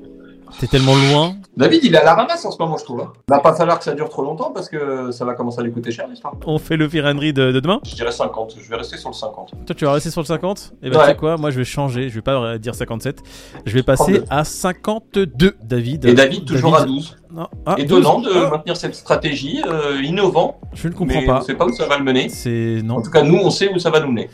T'es 0.61 0.67
tellement 0.67 0.95
loin. 0.95 1.37
David, 1.57 1.85
il 1.85 1.95
est 1.95 1.99
à 1.99 2.05
la 2.05 2.14
ramasse 2.14 2.45
en 2.45 2.50
ce 2.50 2.59
moment, 2.59 2.76
je 2.76 2.85
trouve. 2.85 3.00
Hein. 3.00 3.12
Il 3.31 3.33
va 3.33 3.40
pas 3.40 3.55
falloir 3.55 3.79
que 3.79 3.85
ça 3.85 3.95
dure 3.95 4.11
trop 4.11 4.21
longtemps 4.21 4.50
parce 4.55 4.69
que 4.69 5.11
ça 5.11 5.25
va 5.25 5.33
commencer 5.33 5.61
à 5.61 5.62
lui 5.62 5.73
coûter 5.73 5.90
cher 5.90 6.07
l'histoire. 6.07 6.35
On 6.45 6.59
fait 6.59 6.76
le 6.76 6.87
Fear 6.87 7.14
de, 7.14 7.31
de, 7.31 7.61
demain? 7.61 7.81
Je 7.83 7.95
dirais 7.95 8.12
50. 8.12 8.57
Je 8.61 8.69
vais 8.69 8.76
rester 8.76 8.99
sur 8.99 9.09
le 9.09 9.14
50. 9.14 9.52
Toi, 9.64 9.75
tu 9.75 9.87
vas 9.87 9.93
rester 9.95 10.11
sur 10.11 10.21
le 10.21 10.26
50 10.26 10.75
Et 10.83 10.90
bah, 10.90 10.99
tu 11.00 11.07
sais 11.07 11.17
quoi? 11.17 11.38
Moi, 11.38 11.50
je 11.50 11.57
vais 11.57 11.64
changer. 11.64 12.11
Je 12.11 12.17
vais 12.17 12.21
pas 12.21 12.59
dire 12.59 12.75
57. 12.75 13.23
Je 13.64 13.73
vais 13.73 13.83
passer 13.83 14.21
à 14.29 14.45
52, 14.45 15.57
David. 15.62 16.05
Et 16.05 16.12
David, 16.12 16.45
toujours 16.45 16.76
à 16.76 16.85
12. 16.85 17.17
Non. 17.33 17.47
Ah, 17.64 17.76
Étonnant 17.79 18.21
de 18.21 18.31
ah. 18.35 18.50
maintenir 18.50 18.76
cette 18.76 18.95
stratégie, 18.95 19.62
euh, 19.67 20.02
innovant. 20.02 20.61
Je 20.75 20.88
ne 20.88 20.93
comprends 20.93 21.25
pas. 21.25 21.38
On 21.38 21.43
sait 21.43 21.55
pas 21.55 21.64
où 21.64 21.73
ça 21.73 21.87
va 21.87 21.97
le 21.97 22.05
mener. 22.05 22.29
C'est 22.29 22.83
non. 22.85 22.97
En 22.97 23.02
tout 23.02 23.11
cas, 23.11 23.23
nous, 23.23 23.37
on 23.37 23.50
sait 23.50 23.73
où 23.73 23.79
ça 23.79 23.88
va 23.90 24.00
nous 24.00 24.11
mener. 24.11 24.29